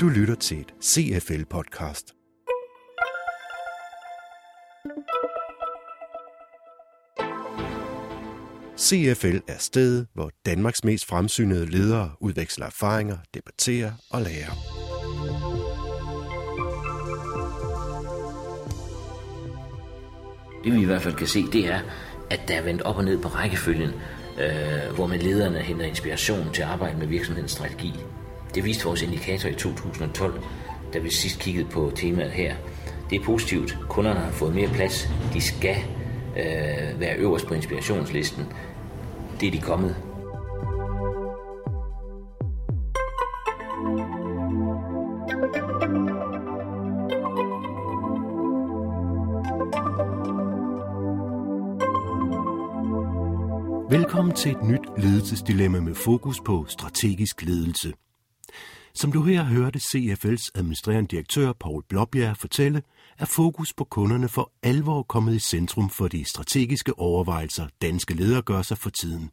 Du 0.00 0.08
lytter 0.08 0.34
til 0.34 0.60
et 0.60 0.74
CFL-podcast. 0.84 2.12
CFL 8.78 9.38
er 9.48 9.58
stedet, 9.58 10.06
hvor 10.14 10.30
Danmarks 10.46 10.84
mest 10.84 11.06
fremsynede 11.06 11.66
ledere 11.66 12.10
udveksler 12.20 12.66
erfaringer, 12.66 13.16
debatterer 13.34 13.92
og 14.10 14.22
lærer. 14.22 14.52
Det 20.64 20.72
vi 20.74 20.80
i 20.80 20.84
hvert 20.84 21.02
fald 21.02 21.14
kan 21.14 21.26
se, 21.26 21.42
det 21.52 21.66
er, 21.66 21.80
at 22.30 22.40
der 22.48 22.54
er 22.54 22.62
vendt 22.62 22.82
op 22.82 22.96
og 22.96 23.04
ned 23.04 23.22
på 23.22 23.28
rækkefølgen, 23.28 23.90
øh, 24.38 24.94
hvor 24.94 25.06
man 25.06 25.18
lederne 25.18 25.58
henter 25.58 25.84
inspiration 25.84 26.50
til 26.52 26.62
at 26.62 26.68
arbejde 26.68 26.98
med 26.98 27.06
virksomhedens 27.06 27.52
strategi. 27.52 27.94
Det 28.54 28.64
viste 28.64 28.84
vores 28.84 29.02
indikator 29.02 29.48
i 29.48 29.54
2012, 29.54 30.40
da 30.92 30.98
vi 30.98 31.10
sidst 31.10 31.38
kiggede 31.38 31.68
på 31.68 31.92
temaet 31.94 32.30
her. 32.30 32.54
Det 33.10 33.20
er 33.20 33.24
positivt. 33.24 33.78
Kunderne 33.88 34.20
har 34.20 34.30
fået 34.30 34.54
mere 34.54 34.68
plads. 34.68 35.08
De 35.32 35.40
skal 35.40 35.76
øh, 36.36 37.00
være 37.00 37.16
øverst 37.16 37.46
på 37.46 37.54
inspirationslisten. 37.54 38.46
Det 39.40 39.46
er 39.46 39.50
de 39.50 39.60
kommet. 39.60 39.96
Til 54.36 54.50
et 54.50 54.62
nyt 54.62 54.80
ledelsesdilemma 54.98 55.80
med 55.80 55.94
fokus 55.94 56.40
på 56.46 56.66
strategisk 56.68 57.42
ledelse. 57.42 57.92
Som 58.94 59.12
du 59.12 59.22
her 59.22 59.42
hørte 59.42 59.78
CFL's 59.78 60.50
administrerende 60.54 61.08
direktør 61.08 61.52
Paul 61.52 61.82
Blåbjerg 61.88 62.36
fortælle, 62.36 62.82
er 63.18 63.24
fokus 63.24 63.72
på 63.72 63.84
kunderne 63.84 64.28
for 64.28 64.52
alvor 64.62 65.02
kommet 65.02 65.34
i 65.34 65.38
centrum 65.38 65.90
for 65.90 66.08
de 66.08 66.24
strategiske 66.24 66.98
overvejelser, 66.98 67.66
danske 67.82 68.14
ledere 68.14 68.42
gør 68.42 68.62
sig 68.62 68.78
for 68.78 68.90
tiden. 68.90 69.30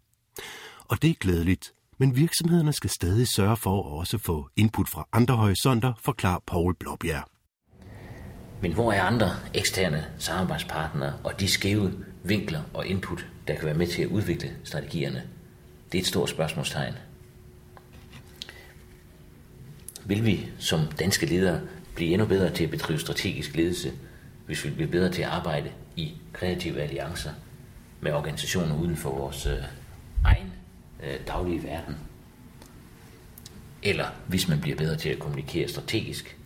Og 0.87 1.01
det 1.01 1.09
er 1.09 1.13
glædeligt, 1.13 1.73
men 1.97 2.15
virksomhederne 2.15 2.73
skal 2.73 2.89
stadig 2.89 3.27
sørge 3.35 3.57
for 3.57 3.79
at 3.79 3.99
også 3.99 4.17
få 4.17 4.49
input 4.55 4.89
fra 4.89 5.07
andre 5.13 5.35
horisonter, 5.35 5.93
forklarer 6.05 6.39
Paul 6.47 6.75
Blåbjerg. 6.75 7.23
Men 8.61 8.73
hvor 8.73 8.91
er 8.91 9.03
andre 9.03 9.29
eksterne 9.53 10.05
samarbejdspartnere 10.17 11.13
og 11.23 11.39
de 11.39 11.47
skæve 11.47 11.93
vinkler 12.23 12.61
og 12.73 12.87
input, 12.87 13.25
der 13.47 13.55
kan 13.55 13.65
være 13.65 13.73
med 13.73 13.87
til 13.87 14.01
at 14.01 14.07
udvikle 14.07 14.51
strategierne? 14.63 15.23
Det 15.91 15.97
er 15.97 16.01
et 16.01 16.07
stort 16.07 16.29
spørgsmålstegn. 16.29 16.93
Vil 20.05 20.25
vi 20.25 20.49
som 20.59 20.79
danske 20.99 21.25
ledere 21.25 21.61
blive 21.95 22.11
endnu 22.11 22.27
bedre 22.27 22.49
til 22.53 22.63
at 22.63 22.69
bedrive 22.69 22.99
strategisk 22.99 23.55
ledelse, 23.55 23.91
hvis 24.45 24.65
vi 24.65 24.69
bliver 24.69 24.91
bedre 24.91 25.11
til 25.11 25.21
at 25.21 25.29
arbejde 25.29 25.71
i 25.95 26.13
kreative 26.33 26.81
alliancer 26.81 27.31
med 28.01 28.11
organisationer 28.11 28.79
uden 28.81 28.95
for 28.95 29.09
vores 29.09 29.45
øh, 29.45 29.57
egen 30.23 30.53
øh, 31.03 31.27
daglige 31.27 31.63
verden? 31.63 31.95
Eller 33.83 34.07
hvis 34.27 34.47
man 34.47 34.61
bliver 34.61 34.77
bedre 34.77 34.95
til 34.97 35.09
at 35.09 35.19
kommunikere 35.19 35.67
strategisk 35.67 36.37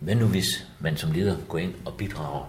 hvad 0.00 0.14
nu 0.14 0.26
hvis 0.26 0.66
man 0.80 0.96
som 0.96 1.12
leder 1.12 1.36
går 1.48 1.58
ind 1.58 1.74
og 1.84 1.94
bidrager 1.94 2.46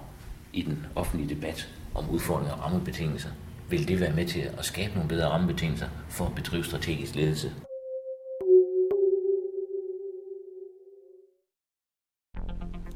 i 0.54 0.62
den 0.62 0.86
offentlige 0.96 1.36
debat 1.36 1.70
om 1.96 2.10
udfordringer 2.10 2.54
og 2.54 2.64
rammebetingelser? 2.64 3.30
Vil 3.70 3.88
det 3.88 4.00
være 4.00 4.16
med 4.16 4.26
til 4.26 4.50
at 4.58 4.66
skabe 4.66 4.94
nogle 4.94 5.10
bedre 5.10 5.30
rammebetingelser 5.30 5.88
for 6.10 6.26
at 6.26 6.36
bedrive 6.36 6.64
strategisk 6.64 7.16
ledelse? 7.16 7.52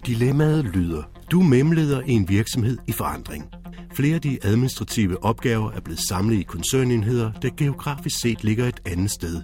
Dilemmaet 0.05 0.65
lyder, 0.65 1.03
du 1.31 1.41
memleder 1.41 2.01
i 2.01 2.11
en 2.11 2.29
virksomhed 2.29 2.77
i 2.87 2.91
forandring. 2.91 3.51
Flere 3.93 4.15
af 4.15 4.21
de 4.21 4.39
administrative 4.43 5.23
opgaver 5.23 5.71
er 5.71 5.79
blevet 5.79 5.99
samlet 6.09 6.39
i 6.39 6.43
koncernenheder, 6.43 7.31
der 7.31 7.49
geografisk 7.57 8.21
set 8.21 8.43
ligger 8.43 8.65
et 8.65 8.81
andet 8.85 9.11
sted. 9.11 9.41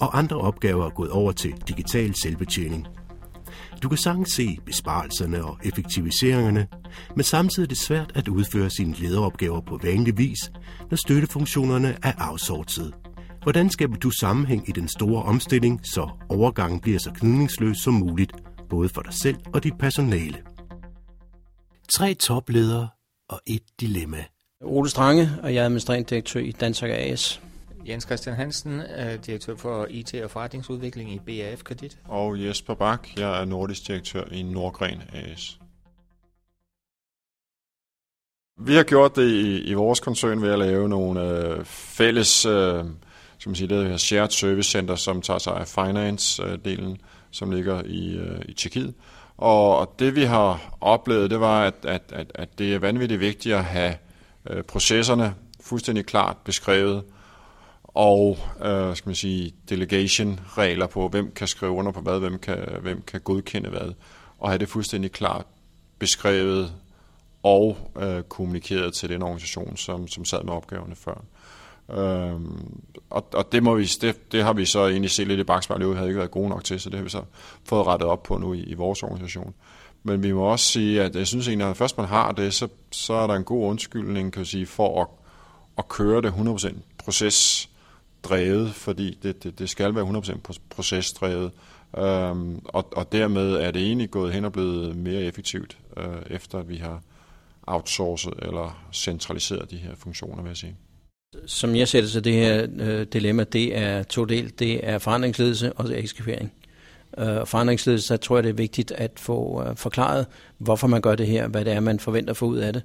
Og 0.00 0.18
andre 0.18 0.36
opgaver 0.36 0.86
er 0.86 0.90
gået 0.90 1.10
over 1.10 1.32
til 1.32 1.54
digital 1.68 2.14
selvbetjening. 2.22 2.86
Du 3.82 3.88
kan 3.88 3.98
sagtens 3.98 4.30
se 4.30 4.58
besparelserne 4.66 5.44
og 5.44 5.58
effektiviseringerne, 5.64 6.66
men 7.16 7.24
samtidig 7.24 7.66
er 7.66 7.68
det 7.68 7.78
svært 7.78 8.12
at 8.14 8.28
udføre 8.28 8.70
sine 8.70 8.94
lederopgaver 8.94 9.60
på 9.60 9.80
vanlig 9.82 10.18
vis, 10.18 10.38
når 10.90 10.96
støttefunktionerne 10.96 11.96
er 12.02 12.12
outsourcet. 12.30 12.94
Hvordan 13.42 13.70
skaber 13.70 13.96
du 13.96 14.10
sammenhæng 14.10 14.68
i 14.68 14.72
den 14.72 14.88
store 14.88 15.22
omstilling, 15.22 15.80
så 15.86 16.08
overgangen 16.28 16.80
bliver 16.80 16.98
så 16.98 17.10
gnidningsløs 17.20 17.78
som 17.78 17.94
muligt, 17.94 18.32
både 18.70 18.88
for 18.88 19.02
dig 19.02 19.14
selv 19.14 19.36
og 19.54 19.64
dit 19.64 19.78
personale? 19.78 20.38
Tre 21.88 22.14
topledere 22.14 22.88
og 23.28 23.40
et 23.46 23.62
dilemma. 23.80 24.24
Ole 24.60 24.90
Strange, 24.90 25.28
og 25.42 25.54
jeg 25.54 25.60
er 25.60 25.64
administrerende 25.64 26.10
direktør 26.10 26.40
i 26.40 26.50
Dansk 26.50 26.82
AS. 26.82 27.40
Jens 27.88 28.04
Christian 28.04 28.36
Hansen, 28.36 28.82
direktør 29.26 29.56
for 29.56 29.86
IT 29.90 30.14
og 30.14 30.30
forretningsudvikling 30.30 31.12
i 31.12 31.18
BAF 31.18 31.62
Kredit. 31.62 31.98
Og 32.04 32.44
Jesper 32.44 32.74
Bak, 32.74 33.08
jeg 33.16 33.40
er 33.40 33.44
nordisk 33.44 33.86
direktør 33.86 34.24
i 34.32 34.42
Nordgren 34.42 35.02
AS. 35.12 35.58
Vi 38.56 38.74
har 38.74 38.82
gjort 38.82 39.16
det 39.16 39.30
i, 39.30 39.60
i 39.60 39.74
vores 39.74 40.00
koncern 40.00 40.42
ved 40.42 40.52
at 40.52 40.58
lave 40.58 40.88
nogle 40.88 41.20
øh, 41.20 41.64
fælles 41.64 42.46
øh, 42.46 42.84
skal 43.38 43.50
man 43.50 43.56
sige, 43.56 43.68
det 43.68 43.88
her 43.88 43.96
shared 43.96 44.30
service 44.30 44.70
center, 44.70 44.96
som 44.96 45.22
tager 45.22 45.38
sig 45.38 45.56
af 45.56 45.66
finance-delen, 45.66 46.96
som 47.30 47.50
ligger 47.50 47.82
i, 47.84 48.16
øh, 48.16 48.40
i 48.48 48.52
Tjekkiet. 48.52 48.94
Og, 49.36 49.78
og 49.78 49.94
det 49.98 50.14
vi 50.14 50.22
har 50.22 50.76
oplevet, 50.80 51.30
det 51.30 51.40
var, 51.40 51.64
at, 51.64 51.74
at, 51.82 52.02
at, 52.12 52.32
at 52.34 52.58
det 52.58 52.74
er 52.74 52.78
vanvittigt 52.78 53.20
vigtigt 53.20 53.54
at 53.54 53.64
have 53.64 53.94
øh, 54.50 54.62
processerne 54.62 55.34
fuldstændig 55.60 56.06
klart 56.06 56.36
beskrevet, 56.44 57.02
og 57.84 58.38
øh, 58.64 58.96
skal 58.96 59.08
man 59.08 59.14
sige, 59.14 59.54
delegation-regler 59.68 60.86
på, 60.86 61.08
hvem 61.08 61.32
kan 61.32 61.48
skrive 61.48 61.72
under 61.72 61.92
på 61.92 62.00
hvad, 62.00 62.18
hvem 62.18 62.38
kan, 62.38 62.58
hvem 62.82 63.02
kan 63.02 63.20
godkende 63.20 63.70
hvad, 63.70 63.92
og 64.38 64.48
have 64.48 64.58
det 64.58 64.68
fuldstændig 64.68 65.12
klart 65.12 65.46
beskrevet 65.98 66.72
og 67.44 67.76
øh, 67.96 68.22
kommunikeret 68.22 68.94
til 68.94 69.08
den 69.08 69.22
organisation, 69.22 69.76
som, 69.76 70.08
som 70.08 70.24
sad 70.24 70.42
med 70.44 70.52
opgaverne 70.52 70.94
før. 70.94 71.24
Øhm, 71.90 72.80
og, 73.10 73.26
og 73.34 73.52
det, 73.52 73.62
må 73.62 73.74
vi, 73.74 73.84
det, 73.84 74.32
det 74.32 74.42
har 74.42 74.52
vi 74.52 74.64
så 74.64 74.88
egentlig 74.88 75.10
set 75.10 75.28
lidt 75.28 75.40
i 75.40 75.44
bagspejlet, 75.44 75.88
det 75.88 75.96
havde 75.96 76.08
ikke 76.08 76.18
været 76.18 76.30
gode 76.30 76.48
nok 76.48 76.64
til, 76.64 76.80
så 76.80 76.90
det 76.90 76.96
har 76.96 77.04
vi 77.04 77.10
så 77.10 77.22
fået 77.64 77.86
rettet 77.86 78.08
op 78.08 78.22
på 78.22 78.38
nu 78.38 78.52
i, 78.52 78.60
i 78.60 78.74
vores 78.74 79.02
organisation. 79.02 79.54
Men 80.02 80.22
vi 80.22 80.32
må 80.32 80.42
også 80.42 80.64
sige, 80.66 81.02
at 81.02 81.16
jeg 81.16 81.26
synes 81.26 81.48
egentlig, 81.48 81.64
at 81.64 81.68
når 81.68 81.74
først 81.74 81.98
man 81.98 82.06
har 82.06 82.32
det, 82.32 82.54
så, 82.54 82.68
så 82.90 83.14
er 83.14 83.26
der 83.26 83.34
en 83.34 83.44
god 83.44 83.68
undskyldning 83.68 84.32
kan 84.32 84.44
sige, 84.44 84.66
for 84.66 85.02
at, 85.02 85.08
at 85.78 85.88
køre 85.88 86.22
det 86.22 86.30
100% 86.30 86.74
proces 86.98 87.68
drevet, 88.22 88.74
fordi 88.74 89.18
det, 89.22 89.42
det, 89.44 89.58
det 89.58 89.70
skal 89.70 89.94
være 89.94 90.04
100% 90.04 90.58
procesdrevet. 90.70 91.50
Øhm, 91.98 92.60
og, 92.64 92.88
og 92.96 93.12
dermed 93.12 93.52
er 93.52 93.70
det 93.70 93.82
egentlig 93.82 94.10
gået 94.10 94.32
hen 94.32 94.44
og 94.44 94.52
blevet 94.52 94.96
mere 94.96 95.22
effektivt, 95.22 95.78
øh, 95.96 96.06
efter 96.26 96.58
at 96.58 96.68
vi 96.68 96.76
har 96.76 97.00
outsourcet 97.66 98.32
eller 98.42 98.86
centraliseret 98.92 99.70
de 99.70 99.76
her 99.76 99.90
funktioner, 99.96 100.42
vil 100.42 100.50
jeg 100.50 100.56
sige. 100.56 100.76
Som 101.46 101.76
jeg 101.76 101.88
ser 101.88 102.00
det, 102.00 102.10
så 102.10 102.20
det 102.20 102.32
her 102.32 102.66
øh, 102.78 103.06
dilemma, 103.12 103.44
det 103.44 103.78
er 103.78 104.02
to 104.02 104.24
del. 104.24 104.52
Det 104.58 104.88
er 104.88 104.98
forandringsledelse 104.98 105.72
og 105.72 105.84
det 105.84 105.94
er 105.94 105.98
eksekvering. 105.98 106.52
Øh, 107.18 107.46
forandringsledelse, 107.46 108.06
så 108.06 108.16
tror 108.16 108.36
jeg, 108.36 108.44
det 108.44 108.50
er 108.50 108.54
vigtigt 108.54 108.92
at 108.92 109.10
få 109.16 109.64
øh, 109.66 109.76
forklaret, 109.76 110.26
hvorfor 110.58 110.86
man 110.86 111.00
gør 111.00 111.14
det 111.14 111.26
her, 111.26 111.48
hvad 111.48 111.64
det 111.64 111.72
er, 111.72 111.80
man 111.80 112.00
forventer 112.00 112.30
at 112.30 112.36
få 112.36 112.46
ud 112.46 112.58
af 112.58 112.72
det, 112.72 112.82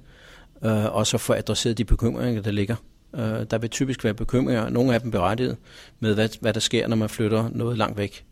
øh, 0.64 0.94
og 0.94 1.06
så 1.06 1.18
få 1.18 1.32
adresseret 1.32 1.78
de 1.78 1.84
bekymringer, 1.84 2.42
der 2.42 2.50
ligger. 2.50 2.76
Øh, 3.14 3.46
der 3.50 3.58
vil 3.58 3.70
typisk 3.70 4.04
være 4.04 4.14
bekymringer, 4.14 4.68
nogle 4.68 4.94
af 4.94 5.00
dem 5.00 5.10
berettiget, 5.10 5.56
med 6.00 6.14
hvad, 6.14 6.28
hvad 6.40 6.52
der 6.52 6.60
sker, 6.60 6.88
når 6.88 6.96
man 6.96 7.08
flytter 7.08 7.48
noget 7.52 7.78
langt 7.78 7.98
væk, 7.98 8.24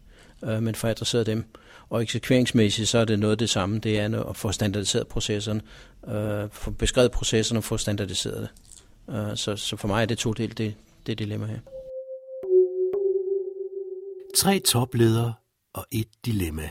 øh, 0.44 0.62
men 0.62 0.74
få 0.74 0.86
adresseret 0.86 1.26
dem. 1.26 1.44
Og 1.90 2.02
eksekveringsmæssigt, 2.02 2.88
så 2.88 2.98
er 2.98 3.04
det 3.04 3.18
noget 3.18 3.32
af 3.32 3.38
det 3.38 3.50
samme, 3.50 3.78
det 3.78 3.98
er 3.98 4.22
at 4.22 4.36
få 4.36 4.52
standardiseret 4.52 5.08
processerne, 5.08 5.60
øh, 6.08 6.48
få 6.52 6.70
beskrevet 6.70 7.10
processerne 7.10 7.58
og 7.58 7.64
få 7.64 7.76
standardiseret 7.76 8.48
det. 9.08 9.14
Øh, 9.14 9.36
så, 9.36 9.56
så 9.56 9.76
for 9.76 9.88
mig 9.88 10.02
er 10.02 10.06
det 10.06 10.18
to 10.18 10.32
del, 10.32 10.58
det, 10.58 10.74
det 11.06 11.18
dilemma 11.18 11.46
her. 11.46 11.58
Tre 14.36 14.58
topledere 14.58 15.34
og 15.72 15.86
et 15.90 16.08
dilemma. 16.24 16.70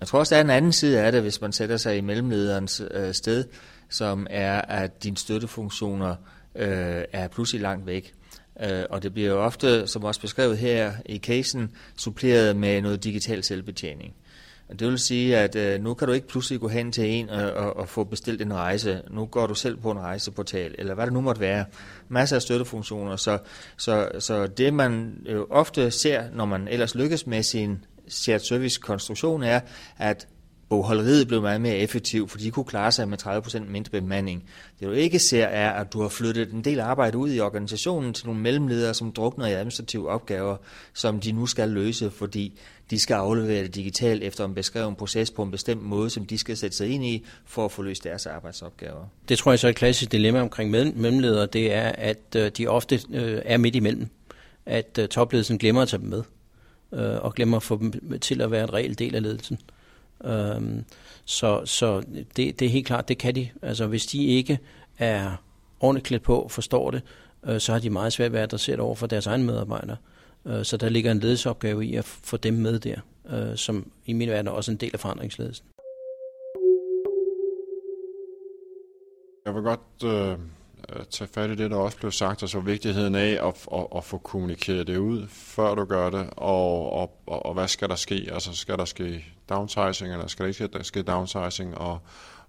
Jeg 0.00 0.08
tror 0.08 0.18
også, 0.18 0.34
der 0.34 0.40
er 0.40 0.44
en 0.44 0.50
anden 0.50 0.72
side 0.72 1.00
af 1.00 1.12
det, 1.12 1.22
hvis 1.22 1.40
man 1.40 1.52
sætter 1.52 1.76
sig 1.76 1.96
i 1.96 2.00
mellemlederens 2.00 2.82
øh, 2.90 3.14
sted, 3.14 3.44
som 3.90 4.26
er, 4.30 4.60
at 4.60 5.02
dine 5.02 5.16
støttefunktioner 5.16 6.16
øh, 6.54 7.04
er 7.12 7.28
pludselig 7.28 7.62
langt 7.62 7.86
væk. 7.86 8.14
Øh, 8.62 8.84
og 8.90 9.02
det 9.02 9.12
bliver 9.12 9.28
jo 9.28 9.44
ofte, 9.44 9.86
som 9.86 10.04
også 10.04 10.20
beskrevet 10.20 10.58
her 10.58 10.92
i 11.06 11.18
casen, 11.18 11.70
suppleret 11.96 12.56
med 12.56 12.82
noget 12.82 13.04
digital 13.04 13.44
selvbetjening. 13.44 14.14
Det 14.70 14.88
vil 14.88 14.98
sige, 14.98 15.36
at 15.36 15.56
øh, 15.56 15.80
nu 15.80 15.94
kan 15.94 16.08
du 16.08 16.14
ikke 16.14 16.28
pludselig 16.28 16.60
gå 16.60 16.68
hen 16.68 16.92
til 16.92 17.04
en 17.10 17.30
og, 17.30 17.52
og, 17.52 17.76
og 17.76 17.88
få 17.88 18.04
bestilt 18.04 18.42
en 18.42 18.54
rejse. 18.54 19.02
Nu 19.10 19.26
går 19.26 19.46
du 19.46 19.54
selv 19.54 19.76
på 19.76 19.90
en 19.90 19.98
rejseportal, 19.98 20.74
eller 20.78 20.94
hvad 20.94 21.04
det 21.04 21.12
nu 21.12 21.20
måtte 21.20 21.40
være. 21.40 21.64
Masser 22.08 22.36
af 22.36 22.42
støttefunktioner. 22.42 23.16
Så, 23.16 23.38
så, 23.76 24.08
så 24.18 24.46
det, 24.46 24.74
man 24.74 25.22
jo 25.32 25.46
ofte 25.50 25.90
ser, 25.90 26.24
når 26.32 26.44
man 26.44 26.68
ellers 26.68 26.94
lykkes 26.94 27.26
med 27.26 27.42
sin 27.42 27.84
shared 28.08 28.40
service 28.40 28.80
konstruktion, 28.80 29.42
er, 29.42 29.60
at 29.98 30.26
bogholderiet 30.68 31.28
blev 31.28 31.42
meget 31.42 31.60
mere 31.60 31.76
effektiv, 31.76 32.28
fordi 32.28 32.44
de 32.44 32.50
kunne 32.50 32.64
klare 32.64 32.92
sig 32.92 33.08
med 33.08 33.26
30% 33.26 33.58
mindre 33.58 33.90
bemanding. 33.90 34.44
Det 34.80 34.88
du 34.88 34.92
ikke 34.92 35.18
ser 35.18 35.44
er, 35.44 35.70
at 35.70 35.92
du 35.92 36.02
har 36.02 36.08
flyttet 36.08 36.52
en 36.52 36.64
del 36.64 36.80
arbejde 36.80 37.18
ud 37.18 37.32
i 37.32 37.40
organisationen 37.40 38.14
til 38.14 38.26
nogle 38.26 38.40
mellemledere, 38.40 38.94
som 38.94 39.12
drukner 39.12 39.46
i 39.46 39.52
administrative 39.52 40.08
opgaver, 40.08 40.56
som 40.94 41.20
de 41.20 41.32
nu 41.32 41.46
skal 41.46 41.68
løse, 41.68 42.10
fordi 42.10 42.58
de 42.90 42.98
skal 42.98 43.14
aflevere 43.14 43.62
det 43.62 43.74
digitalt 43.74 44.22
efter 44.22 44.44
en 44.44 44.54
beskrevet 44.54 44.96
proces 44.96 45.30
på 45.30 45.42
en 45.42 45.50
bestemt 45.50 45.82
måde, 45.82 46.10
som 46.10 46.26
de 46.26 46.38
skal 46.38 46.56
sætte 46.56 46.76
sig 46.76 46.88
ind 46.88 47.04
i 47.04 47.24
for 47.46 47.64
at 47.64 47.72
få 47.72 47.82
løst 47.82 48.04
deres 48.04 48.26
arbejdsopgaver. 48.26 49.06
Det 49.28 49.38
tror 49.38 49.52
jeg 49.52 49.58
så 49.58 49.66
er 49.66 49.70
et 49.70 49.76
klassisk 49.76 50.12
dilemma 50.12 50.40
omkring 50.40 50.70
mellemledere, 50.70 51.46
det 51.46 51.74
er, 51.74 51.88
at 51.88 52.36
øh, 52.36 52.50
de 52.58 52.66
ofte 52.66 53.00
øh, 53.10 53.42
er 53.44 53.56
midt 53.56 53.76
imellem. 53.76 54.06
At 54.66 54.98
øh, 54.98 55.08
topledelsen 55.08 55.58
glemmer 55.58 55.82
at 55.82 55.88
tage 55.88 56.00
dem 56.00 56.08
med, 56.08 56.22
og 57.18 57.34
glemmer 57.34 57.56
at 57.56 57.62
få 57.62 57.78
dem 57.78 58.18
til 58.18 58.40
at 58.40 58.50
være 58.50 58.64
en 58.64 58.74
reel 58.74 58.98
del 58.98 59.14
af 59.14 59.22
ledelsen. 59.22 59.58
Øhm, 60.24 60.84
så 61.24 61.62
så 61.64 62.00
det, 62.36 62.60
det 62.60 62.62
er 62.62 62.68
helt 62.68 62.86
klart, 62.86 63.08
det 63.08 63.18
kan 63.18 63.34
de. 63.34 63.48
Altså 63.62 63.86
hvis 63.86 64.06
de 64.06 64.24
ikke 64.24 64.58
er 64.98 65.42
ordentligt 65.80 66.06
klædt 66.06 66.22
på, 66.22 66.48
forstår 66.50 66.90
det, 66.90 67.02
øh, 67.44 67.60
så 67.60 67.72
har 67.72 67.78
de 67.78 67.90
meget 67.90 68.12
svært 68.12 68.32
ved 68.32 68.38
at 68.38 68.42
adressere 68.42 68.76
det 68.76 68.84
over 68.84 68.94
for 68.94 69.06
deres 69.06 69.26
egne 69.26 69.44
medarbejdere. 69.44 69.96
Øh, 70.46 70.64
så 70.64 70.76
der 70.76 70.88
ligger 70.88 71.12
en 71.12 71.20
ledelsesopgave 71.20 71.86
i 71.86 71.96
at 71.96 72.04
få 72.04 72.36
dem 72.36 72.54
med 72.54 72.78
der, 72.78 73.00
øh, 73.30 73.56
som 73.56 73.90
i 74.06 74.12
min 74.12 74.28
verden 74.28 74.46
er 74.46 74.50
også 74.50 74.70
en 74.70 74.76
del 74.76 74.90
af 74.92 75.00
forandringsledelsen. 75.00 75.66
Jeg 79.46 79.54
vil 79.54 79.62
godt 79.62 80.04
øh, 80.04 80.30
øh, 80.88 81.04
tage 81.10 81.28
fat 81.28 81.50
i 81.50 81.54
det, 81.54 81.70
der 81.70 81.76
også 81.76 81.98
blev 81.98 82.12
sagt, 82.12 82.42
altså 82.42 82.60
vigtigheden 82.60 83.14
af 83.14 83.46
at, 83.48 83.66
at, 83.74 83.86
at 83.96 84.04
få 84.04 84.18
kommunikeret 84.18 84.86
det 84.86 84.96
ud, 84.96 85.26
før 85.28 85.74
du 85.74 85.84
gør 85.84 86.10
det, 86.10 86.30
og, 86.36 86.92
og, 86.92 87.18
og, 87.26 87.46
og 87.46 87.54
hvad 87.54 87.68
skal 87.68 87.88
der 87.88 87.94
ske? 87.94 88.28
Altså 88.32 88.52
skal 88.52 88.76
der 88.78 88.84
ske 88.84 89.24
downsizing, 89.48 90.12
eller 90.12 90.26
skal 90.26 90.42
der 90.42 90.48
ikke 90.48 90.64
ske, 90.78 90.84
ske 90.84 91.02
downsizing, 91.02 91.78
og, 91.78 91.98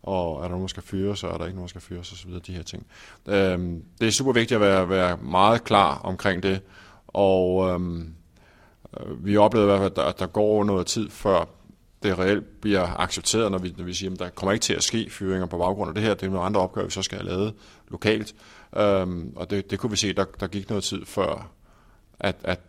og 0.04 0.38
er 0.38 0.42
der 0.42 0.50
nogen, 0.50 0.62
der 0.62 0.68
skal 0.68 0.84
fyres, 0.84 1.24
og 1.24 1.34
er 1.34 1.38
der 1.38 1.46
ikke 1.46 1.56
nogen, 1.56 1.68
der 1.68 1.70
skal 1.70 1.82
fyres, 1.82 2.12
osv., 2.12 2.32
de 2.48 2.54
her 2.54 2.64
ting. 2.64 2.88
Øhm, 3.28 3.84
det 4.02 4.08
er 4.08 4.12
super 4.12 4.32
vigtigt 4.32 4.56
at 4.56 4.62
være, 4.62 4.90
være 4.90 5.18
meget 5.18 5.64
klar 5.64 5.98
omkring 5.98 6.44
det, 6.44 6.62
og 7.08 7.70
øhm, 7.70 8.14
øh, 9.00 9.26
vi 9.26 9.38
oplever 9.38 9.66
i 9.66 9.68
hvert 9.68 9.80
fald, 9.80 9.92
at 9.92 9.96
der, 9.96 10.04
at 10.04 10.20
der 10.20 10.28
går 10.28 10.64
noget 10.64 10.88
tid, 10.88 11.10
før 11.10 11.46
det 12.04 12.20
reelt 12.20 12.62
bliver 12.62 13.00
accepteret, 13.00 13.52
når 13.52 13.58
vi, 13.58 13.74
når 13.78 13.86
vi 13.86 13.94
siger, 13.94 14.12
at 14.12 14.20
der 14.20 14.30
kommer 14.30 14.52
ikke 14.54 14.64
til 14.64 14.74
at 14.74 14.84
ske 14.84 15.10
fyringer 15.10 15.46
på 15.46 15.58
baggrund 15.58 15.90
af 15.90 15.96
det 15.96 16.04
her. 16.04 16.14
Det 16.14 16.24
er 16.26 16.30
nogle 16.30 16.46
andre 16.46 16.62
opgaver, 16.62 16.86
vi 16.86 16.92
så 16.92 17.02
skal 17.02 17.18
have 17.18 17.30
lavet 17.30 17.54
lokalt. 17.88 18.36
Øhm, 18.78 19.34
og 19.36 19.50
det, 19.50 19.72
det 19.72 19.80
kunne 19.80 19.90
vi 19.90 19.98
se, 19.98 20.14
der, 20.14 20.26
der 20.40 20.48
gik 20.48 20.70
noget 20.70 20.84
tid 20.84 21.06
før, 21.06 21.52
at, 22.20 22.36
at 22.44 22.60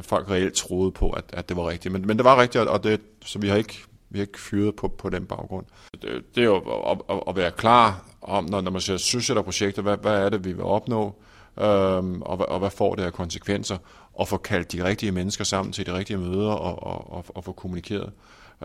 folk 0.00 0.30
reelt 0.30 0.54
troede 0.54 0.92
på, 0.92 1.10
at, 1.10 1.24
at 1.32 1.48
det 1.48 1.56
var 1.56 1.68
rigtigt. 1.68 1.92
Men, 1.92 2.06
men 2.06 2.16
det 2.16 2.24
var 2.24 2.40
rigtigt, 2.40 2.64
og 2.64 2.84
det, 2.84 3.00
så 3.24 3.38
vi 3.38 3.48
har 3.48 3.56
ikke, 3.56 3.78
vi 4.10 4.18
har 4.18 4.26
ikke 4.26 4.40
fyret 4.40 4.76
på, 4.76 4.88
på 4.88 5.08
den 5.08 5.26
baggrund. 5.26 5.66
Det, 5.92 6.22
det 6.34 6.40
er 6.40 6.44
jo 6.44 6.56
at, 6.56 6.98
at, 7.10 7.22
at 7.28 7.36
være 7.36 7.50
klar 7.50 8.04
om, 8.22 8.44
når, 8.44 8.60
når 8.60 8.70
man 8.70 8.80
siger, 8.80 8.96
synes 8.96 9.26
der 9.26 9.42
projekter, 9.42 9.82
hvad, 9.82 9.96
hvad 9.96 10.24
er 10.24 10.28
det, 10.28 10.44
vi 10.44 10.52
vil 10.52 10.64
opnå, 10.64 11.14
øhm, 11.60 12.22
og, 12.22 12.48
og 12.48 12.58
hvad 12.58 12.70
får 12.70 12.94
det 12.94 13.02
af 13.02 13.12
konsekvenser, 13.12 13.78
og 14.14 14.28
få 14.28 14.36
kaldt 14.36 14.72
de 14.72 14.84
rigtige 14.84 15.12
mennesker 15.12 15.44
sammen 15.44 15.72
til 15.72 15.86
de 15.86 15.92
rigtige 15.94 16.16
møder, 16.16 16.52
og, 16.52 16.82
og, 16.82 17.12
og, 17.12 17.24
og 17.28 17.44
få 17.44 17.52
kommunikeret 17.52 18.12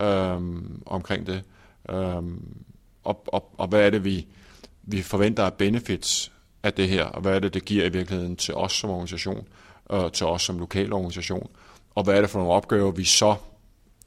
øhm, 0.00 0.82
omkring 0.86 1.26
det. 1.26 1.42
Øhm, 1.90 2.56
og, 3.04 3.22
og, 3.26 3.54
og 3.58 3.68
hvad 3.68 3.86
er 3.86 3.90
det, 3.90 4.04
vi, 4.04 4.26
vi 4.82 5.02
forventer 5.02 5.44
af 5.44 5.54
benefits 5.54 6.32
af 6.62 6.72
det 6.72 6.88
her, 6.88 7.04
og 7.04 7.20
hvad 7.20 7.34
er 7.34 7.38
det, 7.38 7.54
det 7.54 7.64
giver 7.64 7.84
i 7.84 7.88
virkeligheden 7.88 8.36
til 8.36 8.54
os 8.54 8.72
som 8.72 8.90
organisation, 8.90 9.48
øh, 9.92 10.12
til 10.12 10.26
os 10.26 10.42
som 10.42 10.58
lokal 10.58 10.92
organisation, 10.92 11.50
og 11.94 12.04
hvad 12.04 12.14
er 12.14 12.20
det 12.20 12.30
for 12.30 12.38
nogle 12.38 12.54
opgaver, 12.54 12.90
vi 12.90 13.04
så 13.04 13.34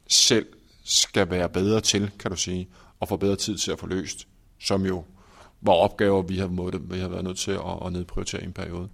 selv 0.08 0.46
skal 0.84 1.30
være 1.30 1.50
bedre 1.50 1.82
til, 1.82 2.12
kan 2.20 2.32
du 2.32 2.38
sige, 2.38 2.70
og 3.00 3.08
få 3.08 3.18
bedre 3.18 3.36
tid 3.36 3.58
til 3.58 3.72
at 3.72 3.80
få 3.80 3.88
løst, 3.88 4.28
som 4.60 4.86
jo 4.86 5.04
var 5.62 5.74
opgaver, 5.74 6.22
vi 6.22 6.38
har, 6.38 6.48
måttet, 6.48 6.94
vi 6.94 7.00
har 7.00 7.08
været 7.08 7.24
nødt 7.24 7.38
til 7.38 7.52
at, 7.52 7.86
at 7.86 7.94
nedprioritere 7.94 8.42
i 8.42 8.46
en 8.46 8.54
periode. 8.54 8.90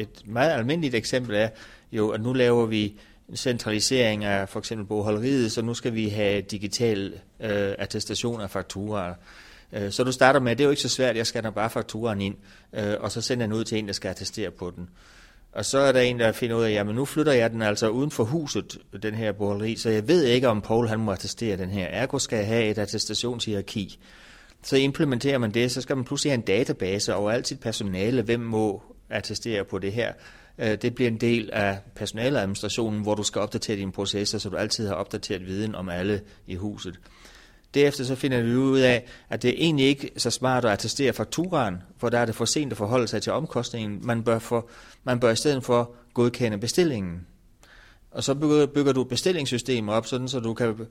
et 0.00 0.22
meget 0.24 0.50
almindeligt 0.50 0.94
eksempel 0.94 1.36
er 1.36 1.48
jo, 1.92 2.08
at 2.08 2.20
nu 2.20 2.32
laver 2.32 2.66
vi 2.66 2.98
centralisering 3.36 4.24
af 4.24 4.48
for 4.48 4.58
eksempel 4.58 4.86
bogholderiet, 4.86 5.52
så 5.52 5.62
nu 5.62 5.74
skal 5.74 5.94
vi 5.94 6.08
have 6.08 6.42
digital 6.42 7.12
øh, 7.40 7.74
attestation 7.78 8.40
af 8.40 8.50
fakturer. 8.50 9.14
Øh, 9.72 9.90
så 9.92 10.04
du 10.04 10.12
starter 10.12 10.40
med, 10.40 10.56
det 10.56 10.60
er 10.60 10.64
jo 10.64 10.70
ikke 10.70 10.82
så 10.82 10.88
svært, 10.88 11.16
jeg 11.16 11.26
scanner 11.26 11.50
bare 11.50 11.70
fakturen 11.70 12.20
ind, 12.20 12.34
øh, 12.72 12.94
og 13.00 13.12
så 13.12 13.20
sender 13.20 13.44
jeg 13.44 13.50
den 13.50 13.58
ud 13.58 13.64
til 13.64 13.78
en, 13.78 13.86
der 13.86 13.92
skal 13.92 14.08
attestere 14.08 14.50
på 14.50 14.72
den. 14.76 14.88
Og 15.52 15.64
så 15.64 15.78
er 15.78 15.92
der 15.92 16.00
en, 16.00 16.18
der 16.18 16.32
finder 16.32 16.56
ud 16.56 16.62
af, 16.62 16.70
jamen 16.70 16.94
nu 16.94 17.04
flytter 17.04 17.32
jeg 17.32 17.50
den 17.50 17.62
altså 17.62 17.88
uden 17.88 18.10
for 18.10 18.24
huset, 18.24 18.78
den 19.02 19.14
her 19.14 19.32
bogholderi, 19.32 19.76
så 19.76 19.90
jeg 19.90 20.08
ved 20.08 20.24
ikke, 20.24 20.48
om 20.48 20.60
Paul 20.60 20.88
han 20.88 21.00
må 21.00 21.12
attestere 21.12 21.56
den 21.56 21.70
her. 21.70 21.86
Ergo 21.86 22.18
skal 22.18 22.36
jeg 22.36 22.46
have 22.46 22.64
et 22.64 22.78
attestationshierarki. 22.78 23.98
Så 24.62 24.76
implementerer 24.76 25.38
man 25.38 25.50
det, 25.50 25.70
så 25.70 25.80
skal 25.80 25.96
man 25.96 26.04
pludselig 26.04 26.32
have 26.32 26.38
en 26.38 26.44
database 26.44 27.14
over 27.14 27.30
alt 27.30 27.48
sit 27.48 27.60
personale, 27.60 28.22
hvem 28.22 28.40
må 28.40 28.82
attestere 29.10 29.64
på 29.64 29.78
det 29.78 29.92
her. 29.92 30.12
Øh, 30.60 30.78
det 30.82 30.94
bliver 30.94 31.10
en 31.10 31.20
del 31.20 31.50
af 31.52 31.78
personaladministrationen, 31.94 33.02
hvor 33.02 33.14
du 33.14 33.22
skal 33.22 33.40
opdatere 33.40 33.76
dine 33.76 33.92
processer, 33.92 34.38
så 34.38 34.48
du 34.48 34.56
altid 34.56 34.86
har 34.86 34.94
opdateret 34.94 35.46
viden 35.46 35.74
om 35.74 35.88
alle 35.88 36.20
i 36.46 36.54
huset. 36.54 37.00
Derefter 37.74 38.04
så 38.04 38.14
finder 38.14 38.42
vi 38.42 38.54
ud 38.54 38.78
af, 38.78 39.06
at 39.28 39.42
det 39.42 39.54
egentlig 39.64 39.86
ikke 39.86 40.10
så 40.16 40.30
smart 40.30 40.64
at 40.64 40.70
attestere 40.70 41.12
fakturaen, 41.12 41.76
for 41.98 42.08
der 42.08 42.18
er 42.18 42.24
det 42.24 42.34
for 42.34 42.44
sent 42.44 42.72
at 42.72 42.78
forholde 42.78 43.08
sig 43.08 43.22
til 43.22 43.32
omkostningen. 43.32 44.00
Man 44.02 44.22
bør, 44.22 44.38
for, 44.38 44.68
man 45.04 45.20
bør 45.20 45.30
i 45.30 45.36
stedet 45.36 45.64
for 45.64 45.94
godkende 46.14 46.58
bestillingen. 46.58 47.26
Og 48.10 48.24
så 48.24 48.34
bygger, 48.34 48.66
bygger 48.66 48.92
du 48.92 49.02
et 49.02 49.08
bestillingssystem 49.08 49.88
op, 49.88 50.06
sådan 50.06 50.28
så 50.28 50.40
du 50.40 50.54
kan 50.54 50.86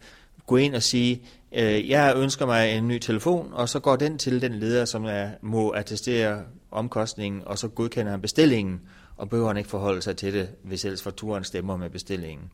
gå 0.48 0.58
ind 0.58 0.76
og 0.76 0.84
sige, 0.84 1.22
øh, 1.52 1.90
jeg 1.90 2.14
ønsker 2.18 2.46
mig 2.46 2.78
en 2.78 2.88
ny 2.88 3.00
telefon, 3.00 3.54
og 3.54 3.70
så 3.70 3.80
går 3.80 3.96
den 3.96 4.18
til 4.18 4.42
den 4.42 4.54
leder, 4.54 4.86
som 4.86 5.06
er, 5.06 5.30
må 5.42 5.70
attestere 5.70 6.44
omkostningen, 6.72 7.42
og 7.46 7.58
så 7.58 7.68
godkender 7.68 8.12
han 8.12 8.22
bestillingen, 8.22 8.82
og 9.20 9.30
behøver 9.30 9.48
han 9.48 9.58
ikke 9.58 9.70
forholde 9.70 10.02
sig 10.02 10.18
til 10.18 10.34
det, 10.34 10.50
hvis 10.64 10.86
ellers 10.86 11.02
fakturen 11.02 11.44
stemmer 11.44 11.78
med 11.78 11.90
bestillingen. 11.90 12.52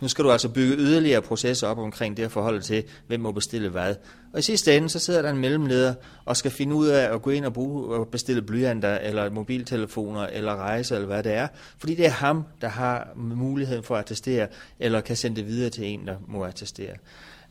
Nu 0.00 0.08
skal 0.08 0.24
du 0.24 0.30
altså 0.30 0.48
bygge 0.48 0.76
yderligere 0.76 1.22
processer 1.22 1.66
op 1.68 1.78
omkring 1.78 2.16
det 2.16 2.22
at 2.22 2.32
forholde 2.32 2.60
til, 2.60 2.84
hvem 3.06 3.20
må 3.20 3.32
bestille 3.32 3.68
hvad. 3.68 3.94
Og 4.32 4.38
i 4.38 4.42
sidste 4.42 4.76
ende, 4.76 4.88
så 4.88 4.98
sidder 4.98 5.22
der 5.22 5.30
en 5.30 5.38
mellemleder 5.38 5.94
og 6.24 6.36
skal 6.36 6.50
finde 6.50 6.74
ud 6.74 6.86
af 6.86 7.14
at 7.14 7.22
gå 7.22 7.30
ind 7.30 7.44
og, 7.44 7.52
bruge, 7.52 7.94
og 7.94 8.08
bestille 8.08 8.42
blyanter, 8.42 8.98
eller 8.98 9.30
mobiltelefoner, 9.30 10.26
eller 10.26 10.56
rejse, 10.56 10.94
eller 10.94 11.06
hvad 11.06 11.22
det 11.22 11.32
er. 11.32 11.48
Fordi 11.78 11.94
det 11.94 12.06
er 12.06 12.10
ham, 12.10 12.44
der 12.60 12.68
har 12.68 13.08
muligheden 13.16 13.82
for 13.82 13.94
at 13.94 14.00
attestere, 14.00 14.48
eller 14.80 15.00
kan 15.00 15.16
sende 15.16 15.36
det 15.36 15.46
videre 15.46 15.70
til 15.70 15.84
en, 15.84 16.06
der 16.06 16.16
må 16.28 16.44
attestere. 16.44 16.94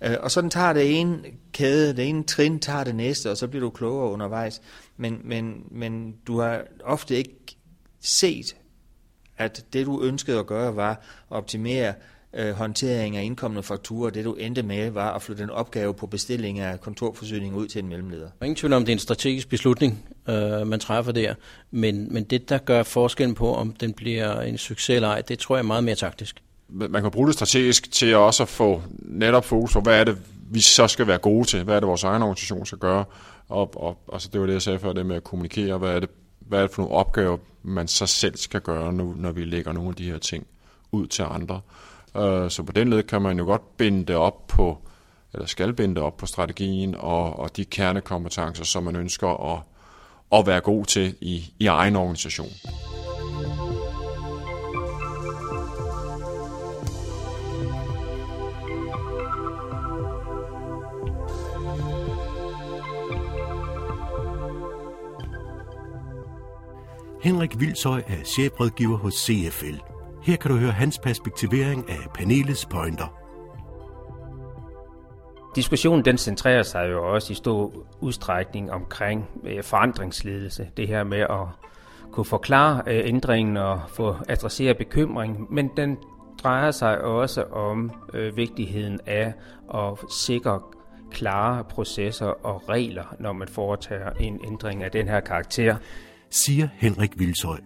Øh, 0.04 0.16
og 0.20 0.32
sådan 0.32 0.50
tager 0.50 0.74
det 0.74 1.00
ene 1.00 1.20
kæde, 1.54 1.96
det 1.98 2.10
ene 2.10 2.24
trin 2.24 2.60
tager 2.60 2.84
det 2.84 2.96
næste, 2.96 3.32
og 3.32 3.38
så 3.38 3.48
bliver 3.48 3.64
du 3.64 3.70
klogere 3.70 4.12
undervejs. 4.12 4.62
Men, 4.98 5.22
men, 5.24 5.64
men 5.72 6.16
du 6.28 6.40
har 6.40 6.62
ofte 6.84 7.16
ikke 7.16 7.55
set, 8.06 8.56
at 9.38 9.66
det 9.74 9.86
du 9.86 10.04
ønskede 10.04 10.40
at 10.40 10.46
gøre 10.46 10.76
var 10.76 10.92
at 10.92 10.98
optimere 11.30 11.94
øh, 12.36 12.54
håndtering 12.54 13.18
af 13.18 13.24
indkommende 13.24 13.64
fakturer. 13.64 14.10
Det 14.10 14.26
du 14.26 14.34
endte 14.34 14.64
med 14.64 14.90
var 14.90 15.14
at 15.14 15.22
flytte 15.22 15.44
en 15.44 15.50
opgave 15.50 15.94
på 15.94 16.08
bestilling 16.08 16.60
af 16.60 16.82
kontorforsyning 16.82 17.56
ud 17.56 17.68
til 17.68 17.80
en 17.84 17.90
mellemleder. 17.90 18.26
Der 18.26 18.32
er 18.42 18.46
ingen 18.46 18.56
tvivl 18.56 18.74
om, 18.74 18.86
det 18.86 18.92
er 18.92 18.96
en 18.96 19.00
strategisk 19.00 19.50
beslutning, 19.50 20.06
øh, 20.30 20.68
man 20.68 20.80
træffer 20.80 21.12
der. 21.12 21.34
Men, 21.72 22.14
men 22.14 22.24
det, 22.24 22.50
der 22.50 22.58
gør 22.58 22.84
forskellen 22.84 23.36
på, 23.36 23.56
om 23.56 23.72
den 23.72 23.94
bliver 23.94 24.42
en 24.42 24.58
succes 24.58 24.96
eller 24.96 25.10
ej, 25.10 25.22
det 25.22 25.40
tror 25.40 25.56
jeg 25.56 25.64
er 25.64 25.68
meget 25.68 25.84
mere 25.84 25.96
taktisk. 25.96 26.42
Man 26.70 27.02
kan 27.02 27.12
bruge 27.12 27.28
det 27.28 27.36
strategisk 27.36 27.92
til 27.92 28.16
også 28.16 28.44
at 28.44 28.50
få 28.50 28.82
netop 29.00 29.46
fokus 29.46 29.74
på, 29.74 29.82
hvad 29.82 30.00
er 30.00 30.04
det, 30.04 30.18
vi 30.52 30.60
så 30.62 30.88
skal 30.88 31.08
være 31.08 31.18
gode 31.18 31.48
til? 31.48 31.64
Hvad 31.64 31.76
er 31.76 31.80
det, 31.80 31.88
vores 31.88 32.04
egen 32.04 32.22
organisation 32.22 32.66
skal 32.66 32.78
gøre? 32.78 33.06
Og, 33.50 33.82
og 33.84 33.98
altså 34.14 34.30
det 34.34 34.42
var 34.42 34.48
det, 34.48 34.54
jeg 34.54 34.62
sagde 34.62 34.80
før, 34.80 34.94
det 34.94 35.06
med 35.06 35.16
at 35.16 35.24
kommunikere. 35.24 35.78
Hvad 35.78 35.90
er 35.90 36.00
det, 36.00 36.10
hvad 36.48 36.60
er 36.60 36.64
det 36.64 36.72
for 36.72 36.82
nogle 36.82 36.98
opgaver, 36.98 37.38
man 37.64 37.88
så 37.88 38.06
selv 38.06 38.38
skal 38.38 38.62
gøre, 38.62 38.94
nu, 38.94 39.14
når 39.18 39.32
vi 39.32 39.46
lægger 39.46 39.74
nogle 39.74 39.90
af 39.90 39.96
de 39.96 40.12
her 40.12 40.18
ting 40.18 40.48
ud 40.92 41.08
til 41.08 41.24
andre? 41.30 41.62
Uh, 42.16 42.50
så 42.50 42.64
på 42.66 42.72
den 42.72 42.90
led 42.90 43.04
kan 43.04 43.22
man 43.22 43.38
jo 43.38 43.46
godt 43.46 43.78
binde 43.78 44.06
det 44.06 44.16
op 44.16 44.48
på, 44.48 44.78
eller 45.34 45.46
skal 45.46 45.74
binde 45.74 45.96
det 45.96 46.04
op 46.04 46.18
på 46.18 46.26
strategien 46.26 46.96
og, 46.96 47.40
og 47.40 47.58
de 47.58 47.66
kernekompetencer, 47.66 48.64
som 48.64 48.84
man 48.84 48.96
ønsker 48.96 49.54
at, 49.54 49.62
at 50.40 50.48
være 50.48 50.62
god 50.62 50.86
til 50.86 51.16
i, 51.22 51.54
i 51.60 51.66
egen 51.66 51.96
organisation. 51.96 52.50
Henrik 67.26 67.60
Vildsøj 67.60 68.04
er 68.08 68.24
chefrådgiver 68.26 68.98
hos 68.98 69.14
CFL. 69.14 69.76
Her 70.24 70.36
kan 70.36 70.52
du 70.52 70.58
høre 70.58 70.72
hans 70.72 71.00
perspektivering 71.00 71.90
af 71.90 72.14
panelets 72.14 72.66
pointer. 72.66 73.22
Diskussionen 75.56 76.06
den 76.06 76.18
centrerer 76.18 76.64
sig 76.64 76.92
jo 76.92 77.14
også 77.14 77.34
i 77.34 77.36
stor 77.36 77.74
udstrækning 78.00 78.72
omkring 78.72 79.30
øh, 79.44 79.64
forandringsledelse. 79.64 80.68
Det 80.78 80.88
her 80.88 81.04
med 81.04 81.20
at 81.20 81.48
kunne 82.12 82.26
forklare 82.26 82.84
øh, 82.88 83.02
ændringen 83.06 83.58
og 83.58 83.82
få 83.90 84.16
adressere 84.30 84.74
bekymring, 84.74 85.54
men 85.54 85.70
den 85.78 85.98
drejer 86.44 86.72
sig 86.72 87.02
også 87.02 87.44
om 87.44 87.92
øh, 88.14 88.38
vigtigheden 88.38 89.00
af 89.06 89.34
at 89.74 89.98
sikre 90.12 90.62
klare 91.12 91.64
processer 91.64 92.46
og 92.46 92.70
regler, 92.70 93.16
når 93.20 93.34
man 93.34 93.48
foretager 93.48 94.10
en 94.20 94.42
ændring 94.48 94.84
af 94.84 94.92
den 94.92 95.08
her 95.08 95.20
karakter. 95.20 95.76
Siger 96.36 96.68
Henrik 96.74 97.20
Vilshøj. 97.20 97.58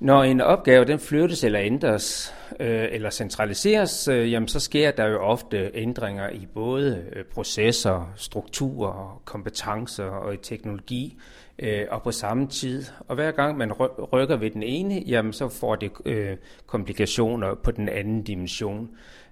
Når 0.00 0.22
en 0.22 0.40
opgave 0.40 0.84
den 0.84 0.98
flyttes 0.98 1.44
eller 1.44 1.60
ændres 1.60 2.34
øh, 2.60 2.88
eller 2.90 3.10
centraliseres, 3.10 4.08
øh, 4.08 4.32
jamen, 4.32 4.48
så 4.48 4.60
sker 4.60 4.90
der 4.90 5.06
jo 5.06 5.18
ofte 5.18 5.70
ændringer 5.74 6.30
i 6.30 6.46
både 6.54 7.04
øh, 7.16 7.24
processer, 7.24 8.12
strukturer, 8.16 9.22
kompetencer 9.24 10.04
og 10.04 10.34
i 10.34 10.36
teknologi 10.36 11.18
øh, 11.58 11.84
og 11.90 12.02
på 12.02 12.10
samme 12.10 12.46
tid. 12.46 12.84
Og 13.08 13.14
hver 13.14 13.30
gang 13.30 13.58
man 13.58 13.72
rykker 14.12 14.36
ved 14.36 14.50
den 14.50 14.62
ene, 14.62 15.02
jamen, 15.06 15.32
så 15.32 15.48
får 15.48 15.74
det 15.74 15.90
øh, 16.04 16.36
komplikationer 16.66 17.54
på 17.54 17.70
den 17.70 17.88
anden 17.88 18.22
dimension. 18.22 18.88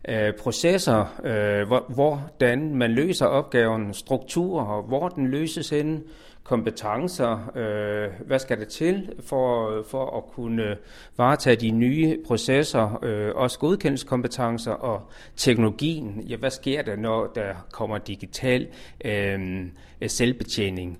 Øh, 0.09 0.33
processer, 0.41 1.21
øh, 1.25 1.67
hvor, 1.67 1.85
hvordan 1.95 2.75
man 2.75 2.91
løser 2.91 3.27
opgaven, 3.27 3.95
strukturer, 3.95 4.83
hvor 4.83 5.09
den 5.09 5.27
løses 5.27 5.71
hen, 5.71 6.03
kompetencer, 6.45 7.53
øh, 7.57 8.27
hvad 8.27 8.39
skal 8.39 8.59
der 8.59 8.65
til 8.65 9.13
for, 9.27 9.83
for 9.91 10.17
at 10.17 10.25
kunne 10.27 10.77
varetage 11.17 11.57
de 11.57 11.71
nye 11.71 12.19
processer, 12.27 12.99
øh, 13.03 13.35
også 13.35 13.59
godkendelseskompetencer 13.59 14.73
og 14.73 15.03
teknologien. 15.37 16.21
Ja, 16.29 16.37
hvad 16.37 16.51
sker 16.51 16.83
der, 16.83 16.97
når 16.97 17.27
der 17.35 17.55
kommer 17.73 17.99
digital 17.99 18.69
øh, 19.05 19.67
selvbetjening? 20.07 20.99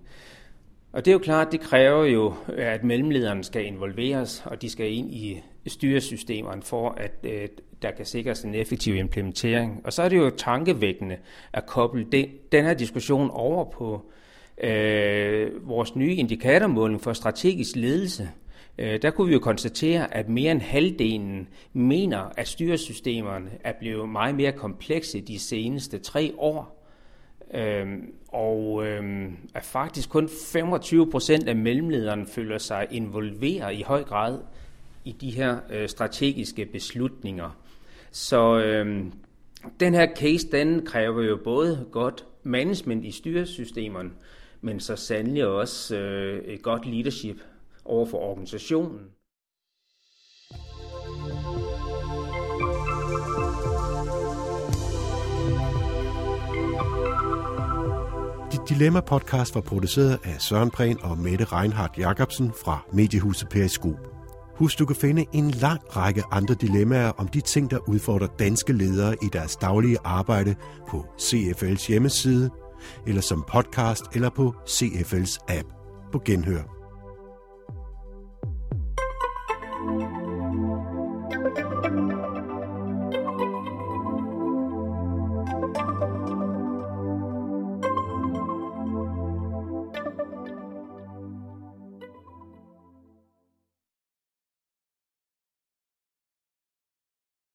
Og 0.95 1.05
det 1.05 1.11
er 1.11 1.13
jo 1.13 1.19
klart, 1.19 1.53
det 1.53 1.61
kræver 1.61 2.05
jo, 2.05 2.35
at 2.49 2.85
mellemlederne 2.85 3.45
skal 3.45 3.67
involveres, 3.67 4.43
og 4.47 4.63
de 4.63 4.71
skal 4.71 4.93
ind 4.93 5.15
i 5.15 5.43
styresystemerne 5.67 6.63
for, 6.63 6.91
at 6.91 7.13
øh, 7.25 7.49
der 7.83 7.91
kan 7.91 8.07
sikres 8.07 8.43
en 8.43 8.55
effektiv 8.55 8.95
implementering. 8.97 9.81
Og 9.85 9.93
så 9.93 10.03
er 10.03 10.09
det 10.09 10.17
jo 10.17 10.31
tankevækkende 10.31 11.17
at 11.53 11.67
koble 11.67 12.07
den, 12.13 12.27
den 12.53 12.65
her 12.65 12.75
diskussion 12.75 13.31
over 13.31 13.65
på 13.65 14.11
øh, 14.63 15.69
vores 15.69 15.97
nye 15.97 16.15
indikatormåling 16.15 17.01
for 17.01 17.13
strategisk 17.13 17.77
ledelse. 17.77 18.29
Øh, 18.79 19.03
der 19.03 19.11
kunne 19.11 19.29
vi 19.29 19.35
jo 19.35 19.41
konstatere, 19.41 20.15
at 20.15 20.29
mere 20.29 20.53
end 20.53 20.61
halvdelen 20.61 21.49
mener, 21.73 22.33
at 22.37 22.49
styresystemerne 22.49 23.51
er 23.65 23.73
blevet 23.81 24.09
meget 24.09 24.35
mere 24.35 24.53
komplekse 24.53 25.21
de 25.21 25.39
seneste 25.39 25.99
tre 25.99 26.35
år. 26.39 26.84
Øhm, 27.55 28.15
og 28.29 28.87
øhm, 28.87 29.37
at 29.55 29.65
faktisk 29.65 30.09
kun 30.09 30.29
25 30.53 31.11
procent 31.11 31.49
af 31.49 31.57
mellemlederne 31.57 32.27
føler 32.27 32.59
sig 32.59 32.87
involveret 32.91 33.75
i 33.75 33.83
høj 33.83 34.05
grad 34.05 34.39
i 35.05 35.13
de 35.13 35.31
her 35.31 35.59
øh, 35.71 35.89
strategiske 35.89 36.67
beslutninger. 36.67 37.59
Så 38.11 38.59
øhm, 38.59 39.13
den 39.81 39.95
her 39.95 40.15
case, 40.17 40.51
den 40.53 40.87
kræver 40.87 41.23
jo 41.23 41.39
både 41.45 41.87
godt 41.93 42.27
management 42.43 43.05
i 43.05 43.11
styresystemerne, 43.11 44.11
men 44.61 44.81
så 44.81 44.97
sandelig 44.97 45.47
også 45.47 45.97
øh, 45.97 46.45
et 46.45 46.63
godt 46.63 46.87
leadership 46.87 47.37
over 47.85 48.07
for 48.07 48.19
organisationen. 48.19 49.01
Dilemma-podcast 58.69 59.55
var 59.55 59.61
produceret 59.61 60.19
af 60.25 60.41
Søren 60.41 60.71
Prehn 60.71 60.99
og 61.03 61.19
Mette 61.19 61.45
Reinhardt 61.45 61.99
Jacobsen 61.99 62.53
fra 62.65 62.85
Mediehuset 62.93 63.49
Periskop. 63.49 63.99
Husk, 64.57 64.79
du 64.79 64.87
kan 64.87 64.97
finde 64.97 65.25
en 65.33 65.51
lang 65.51 65.97
række 65.97 66.23
andre 66.31 66.55
dilemmaer 66.55 67.09
om 67.09 67.29
de 67.29 67.41
ting, 67.41 67.71
der 67.71 67.89
udfordrer 67.89 68.27
danske 68.27 68.73
ledere 68.73 69.15
i 69.23 69.27
deres 69.33 69.57
daglige 69.57 69.99
arbejde 70.05 70.55
på 70.89 71.07
CFL's 71.21 71.89
hjemmeside, 71.89 72.51
eller 73.07 73.23
som 73.23 73.45
podcast 73.49 74.03
eller 74.15 74.31
på 74.31 74.55
CFL's 74.69 75.39
app. 75.49 75.69
På 76.13 76.23
genhør. 76.25 76.84